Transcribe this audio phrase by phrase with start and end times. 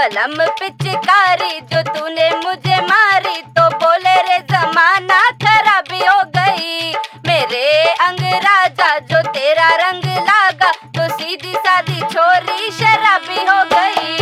[0.00, 6.92] बलम पिचकारी जो तूने मुझे मारी तो बोले रे, जमाना खराबी हो गई।
[7.26, 7.66] मेरे
[8.06, 14.16] अंग राजा जो तेरा रंग लागा तो सीधी सादी छोरी शराबी हो गई।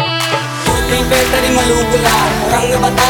[1.30, 1.54] तेरी
[2.50, 3.08] रंग बता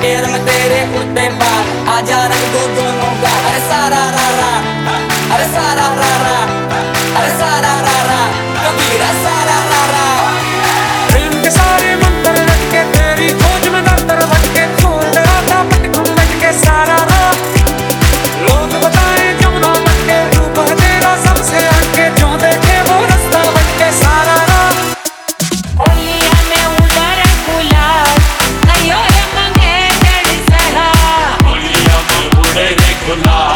[0.00, 0.80] पैर में तेरे
[1.92, 4.52] आजा रंग दो दोनों का, अरे सारा रा रा,
[5.34, 6.53] अरे सारा रा रा।
[33.06, 33.53] for life.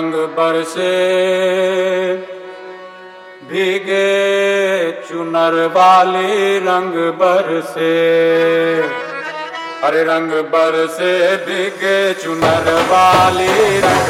[0.00, 0.92] रंग बरसे
[3.48, 4.06] भीगे
[5.08, 7.90] चुनर वाली रंग बरसे।
[9.84, 11.12] हरे रंग बरसे
[11.44, 14.08] भीगे चुनर वाली रंग